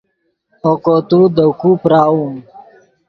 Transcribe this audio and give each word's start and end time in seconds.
اوکو 0.65 0.95
تو 1.09 1.19
دے 1.35 1.45
کو 1.59 1.69
پراؤم 1.81 2.35